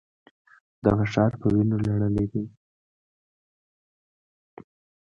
[0.85, 2.43] دغه ښار په وینو لړلی دی.